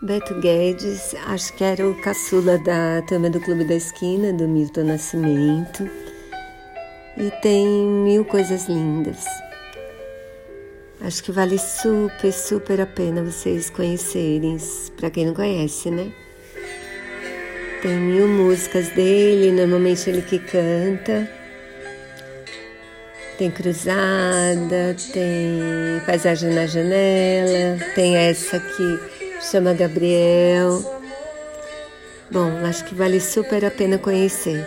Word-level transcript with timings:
Beto 0.00 0.32
Guedes, 0.34 1.12
acho 1.26 1.52
que 1.54 1.64
era 1.64 1.84
o 1.84 1.92
caçula 2.00 2.56
da 2.58 3.02
turma 3.08 3.28
do 3.28 3.40
Clube 3.40 3.64
da 3.64 3.74
Esquina, 3.74 4.32
do 4.32 4.46
Milton 4.46 4.84
Nascimento. 4.84 5.90
E 7.16 7.28
tem 7.42 7.66
mil 7.66 8.24
coisas 8.24 8.68
lindas. 8.68 9.24
Acho 11.00 11.24
que 11.24 11.32
vale 11.32 11.58
super, 11.58 12.32
super 12.32 12.80
a 12.80 12.86
pena 12.86 13.24
vocês 13.24 13.70
conhecerem, 13.70 14.56
para 14.96 15.10
quem 15.10 15.26
não 15.26 15.34
conhece, 15.34 15.90
né? 15.90 16.12
Tem 17.82 17.98
mil 17.98 18.28
músicas 18.28 18.90
dele, 18.90 19.50
normalmente 19.50 20.08
ele 20.08 20.22
que 20.22 20.38
canta. 20.38 21.28
Tem 23.36 23.50
cruzada, 23.50 24.94
tem 25.12 26.00
paisagem 26.06 26.50
na 26.54 26.66
janela, 26.66 27.80
tem 27.96 28.16
essa 28.16 28.60
que 28.60 29.18
chama 29.40 29.72
Gabriel. 29.72 30.80
Bom, 32.30 32.64
acho 32.66 32.84
que 32.84 32.94
vale 32.94 33.20
super 33.20 33.64
a 33.64 33.70
pena 33.70 33.98
conhecer. 33.98 34.66